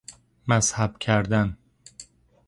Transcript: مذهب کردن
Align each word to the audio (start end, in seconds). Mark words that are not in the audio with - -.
مذهب 0.47 0.97
کردن 0.97 1.57